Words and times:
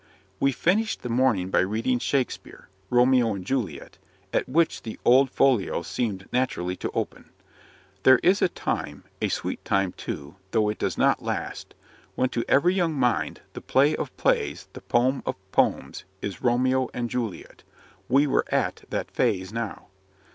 We 0.39 0.51
finished 0.51 1.03
the 1.03 1.09
morning 1.09 1.51
by 1.51 1.59
reading 1.59 1.99
Shakspeare 1.99 2.69
Romeo 2.89 3.35
and 3.35 3.45
Juliet 3.45 3.99
at 4.33 4.49
which 4.49 4.81
the 4.81 4.99
old 5.05 5.29
folio 5.29 5.83
seemed 5.83 6.27
naturally 6.33 6.75
to 6.77 6.89
open. 6.95 7.29
There 8.01 8.17
is 8.23 8.41
a 8.41 8.49
time 8.49 9.03
a 9.21 9.29
sweet 9.29 9.63
time, 9.63 9.91
too, 9.95 10.37
though 10.49 10.69
it 10.69 10.79
does 10.79 10.97
not 10.97 11.21
last 11.21 11.75
when 12.15 12.29
to 12.29 12.43
every 12.49 12.73
young 12.73 12.93
mind 12.93 13.41
the 13.53 13.61
play 13.61 13.95
of 13.95 14.17
plays, 14.17 14.67
the 14.73 14.81
poem 14.81 15.21
of 15.23 15.35
poems, 15.51 16.03
is 16.19 16.41
Romeo 16.41 16.89
and 16.95 17.07
Juliet. 17.07 17.61
We 18.09 18.25
were 18.25 18.45
at 18.51 18.85
that 18.89 19.11
phase 19.11 19.53
now. 19.53 19.85